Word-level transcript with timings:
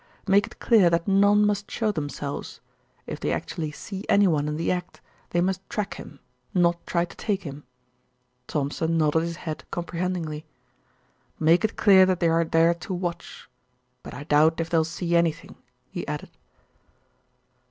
Make 0.25 0.47
it 0.47 0.57
clear 0.59 0.89
that 0.89 1.07
none 1.07 1.45
must 1.45 1.69
show 1.69 1.91
themselves. 1.91 2.59
If 3.05 3.19
they 3.19 3.31
actually 3.31 3.71
see 3.71 4.03
anyone 4.09 4.47
in 4.47 4.57
the 4.57 4.71
act, 4.71 4.99
they 5.29 5.41
must 5.41 5.69
track 5.69 5.93
him, 5.93 6.19
not 6.55 6.87
try 6.87 7.05
to 7.05 7.15
take 7.15 7.43
him." 7.43 7.65
Thompson 8.47 8.97
nodded 8.97 9.21
his 9.21 9.35
head 9.35 9.63
comprehendingly. 9.69 10.43
"Make 11.39 11.63
it 11.63 11.77
clear 11.77 12.07
that 12.07 12.19
they 12.19 12.29
are 12.29 12.43
there 12.45 12.73
to 12.73 12.95
watch; 12.95 13.47
but 14.01 14.15
I 14.15 14.23
doubt 14.23 14.59
if 14.59 14.71
they'll 14.71 14.83
see 14.85 15.15
anything," 15.15 15.53
he 15.91 16.07
added. 16.07 16.31